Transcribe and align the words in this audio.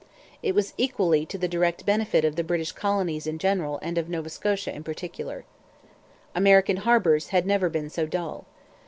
It 0.41 0.55
was 0.55 0.73
equally 0.77 1.27
to 1.27 1.37
the 1.37 1.47
direct 1.47 1.85
benefit 1.85 2.25
of 2.25 2.35
the 2.35 2.43
British 2.43 2.71
colonies 2.71 3.27
in 3.27 3.37
general 3.37 3.77
and 3.83 3.99
of 3.99 4.09
Nova 4.09 4.31
Scotia 4.31 4.73
in 4.73 4.83
particular. 4.83 5.45
American 6.33 6.77
harbours 6.77 7.27
had 7.27 7.45
never 7.45 7.69
been 7.69 7.87
so 7.91 8.07
dull. 8.07 8.47